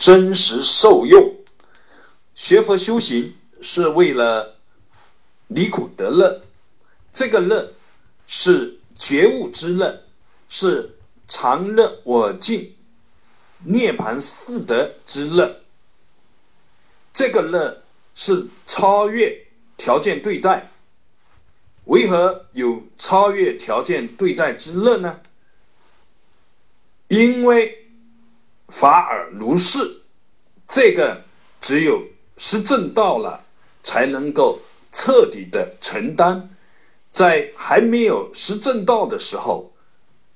[0.00, 1.36] 真实受用。
[2.34, 4.56] 学佛修行是为了
[5.46, 6.42] 离苦得乐，
[7.12, 7.74] 这个乐
[8.26, 10.02] 是觉悟之乐，
[10.48, 10.96] 是
[11.28, 12.74] 常乐我净、
[13.62, 15.60] 涅盘四德之乐。
[17.12, 17.82] 这个乐
[18.14, 19.46] 是超越
[19.76, 20.70] 条件对待。
[21.84, 25.20] 为何有超越条件对待之乐呢？
[27.08, 27.79] 因为
[28.70, 30.02] 法尔如是，
[30.68, 31.24] 这个
[31.60, 32.02] 只有。
[32.42, 33.44] 实证到了，
[33.82, 36.56] 才能够彻底的承担。
[37.10, 39.74] 在还没有实证到的时候，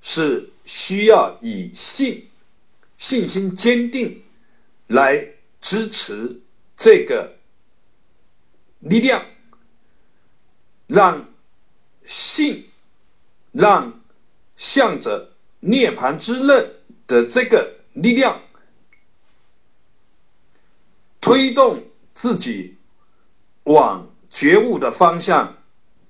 [0.00, 2.28] 是需要以信、
[2.96, 4.22] 信心坚定
[4.86, 5.26] 来
[5.60, 6.40] 支持
[6.76, 7.34] 这个
[8.78, 9.26] 力量，
[10.86, 11.28] 让
[12.04, 12.68] 信，
[13.50, 14.00] 让
[14.56, 16.76] 向着涅槃之乐
[17.08, 18.40] 的这个力量
[21.20, 21.84] 推动。
[22.20, 22.74] 自己
[23.62, 25.56] 往觉悟的方向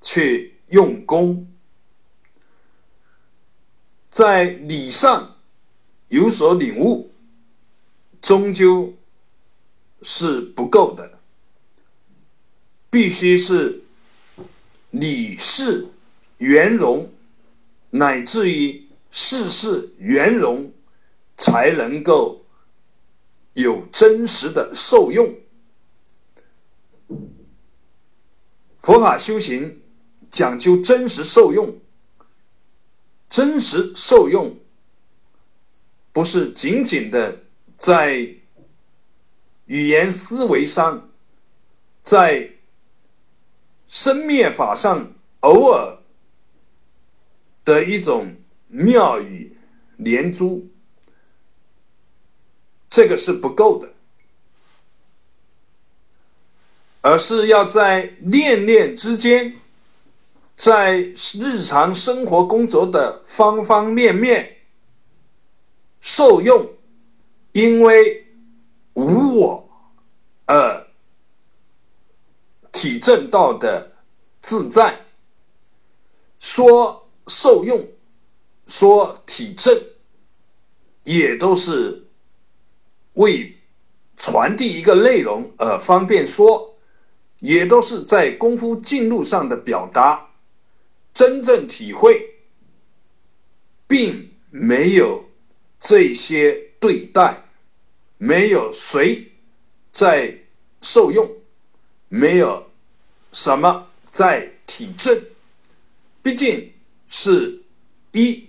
[0.00, 1.46] 去用功，
[4.10, 5.36] 在理上
[6.08, 7.12] 有所领悟，
[8.22, 8.94] 终究
[10.00, 11.18] 是不够的，
[12.88, 13.82] 必须是
[14.90, 15.88] 理事
[16.38, 17.12] 圆融，
[17.90, 20.72] 乃至于事事圆融，
[21.38, 22.44] 才能够
[23.54, 25.34] 有真实的受用。
[28.82, 29.80] 佛法修行
[30.28, 31.78] 讲究真实受用，
[33.30, 34.58] 真实受用
[36.12, 37.38] 不是仅仅的
[37.76, 38.16] 在
[39.66, 41.08] 语言思维上，
[42.02, 42.50] 在
[43.86, 45.98] 生灭法上偶尔
[47.64, 48.34] 的一种
[48.68, 49.56] 妙语
[49.96, 50.66] 连珠，
[52.90, 53.88] 这个是不够的。
[57.00, 59.56] 而是要在念念之间，
[60.56, 64.56] 在日常生活工作的方方面面
[66.00, 66.72] 受用，
[67.52, 68.26] 因为
[68.94, 69.70] 无我
[70.46, 70.88] 而
[72.72, 73.92] 体证到的
[74.42, 75.04] 自在。
[76.40, 77.88] 说受用，
[78.66, 79.80] 说体证，
[81.04, 82.07] 也都是
[83.18, 83.54] 为
[84.16, 86.74] 传递一个内容而方便说。
[87.40, 90.30] 也都是在功夫进路上的表达，
[91.14, 92.34] 真正体会，
[93.86, 95.24] 并没有
[95.78, 97.44] 这些对待，
[98.16, 99.30] 没有谁
[99.92, 100.36] 在
[100.82, 101.30] 受用，
[102.08, 102.68] 没有
[103.30, 105.22] 什么在体证，
[106.24, 106.72] 毕竟
[107.08, 107.62] 是
[108.10, 108.48] 一，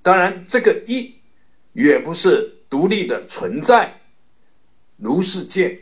[0.00, 1.16] 当然这个一
[1.74, 4.00] 也不是独立的存在，
[4.96, 5.80] 如是见。